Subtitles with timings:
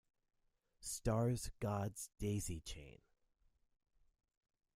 [0.79, 3.01] Stars God's daisy chain.